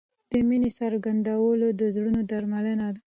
[0.31, 2.99] د مینې څرګندول د زړونو درملنه ده.